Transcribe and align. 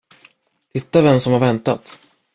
Titta 0.73 1.01
vem 1.01 1.19
som 1.19 1.33
har 1.33 1.39
väntat. 1.39 1.99